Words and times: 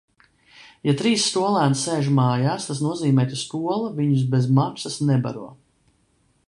Ja 0.87 0.93
trīs 1.01 1.25
skolēni 1.31 1.77
sēž 1.81 2.09
mājās, 2.21 2.65
tas 2.69 2.81
nozīmē, 2.87 3.27
ka 3.33 3.39
skola 3.43 3.93
viņus 4.01 4.27
bez 4.35 4.53
maksas 4.61 5.01
nebaro... 5.11 5.49